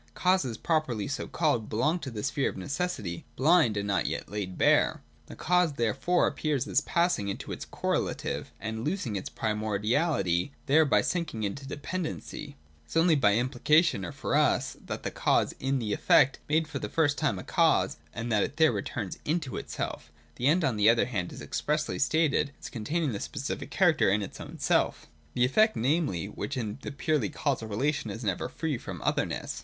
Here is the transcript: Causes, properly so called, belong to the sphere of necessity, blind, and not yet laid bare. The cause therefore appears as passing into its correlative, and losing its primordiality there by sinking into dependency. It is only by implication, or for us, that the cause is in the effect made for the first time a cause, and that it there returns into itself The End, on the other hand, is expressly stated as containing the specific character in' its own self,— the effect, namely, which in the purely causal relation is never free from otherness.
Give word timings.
Causes, 0.15 0.57
properly 0.57 1.07
so 1.07 1.27
called, 1.27 1.69
belong 1.69 1.99
to 1.99 2.09
the 2.09 2.23
sphere 2.23 2.49
of 2.49 2.57
necessity, 2.57 3.23
blind, 3.35 3.77
and 3.77 3.85
not 3.87 4.07
yet 4.07 4.27
laid 4.31 4.57
bare. 4.57 5.03
The 5.27 5.35
cause 5.35 5.73
therefore 5.73 6.25
appears 6.25 6.67
as 6.67 6.81
passing 6.81 7.27
into 7.27 7.51
its 7.51 7.65
correlative, 7.65 8.49
and 8.59 8.83
losing 8.83 9.15
its 9.15 9.29
primordiality 9.29 10.53
there 10.65 10.85
by 10.85 11.01
sinking 11.01 11.43
into 11.43 11.67
dependency. 11.67 12.57
It 12.83 12.89
is 12.89 12.97
only 12.97 13.13
by 13.13 13.35
implication, 13.35 14.03
or 14.03 14.11
for 14.11 14.35
us, 14.35 14.75
that 14.83 15.03
the 15.03 15.11
cause 15.11 15.51
is 15.53 15.57
in 15.59 15.77
the 15.77 15.93
effect 15.93 16.39
made 16.49 16.67
for 16.67 16.79
the 16.79 16.89
first 16.89 17.19
time 17.19 17.37
a 17.37 17.43
cause, 17.43 17.97
and 18.11 18.31
that 18.31 18.41
it 18.41 18.57
there 18.57 18.71
returns 18.71 19.19
into 19.23 19.55
itself 19.55 20.11
The 20.37 20.47
End, 20.47 20.63
on 20.63 20.77
the 20.77 20.89
other 20.89 21.05
hand, 21.05 21.31
is 21.31 21.43
expressly 21.43 21.99
stated 21.99 22.53
as 22.59 22.69
containing 22.71 23.11
the 23.11 23.19
specific 23.19 23.69
character 23.69 24.09
in' 24.09 24.23
its 24.23 24.41
own 24.41 24.57
self,— 24.57 25.05
the 25.35 25.45
effect, 25.45 25.75
namely, 25.75 26.25
which 26.27 26.57
in 26.57 26.79
the 26.81 26.91
purely 26.91 27.29
causal 27.29 27.67
relation 27.67 28.09
is 28.09 28.23
never 28.23 28.49
free 28.49 28.79
from 28.79 28.99
otherness. 29.03 29.59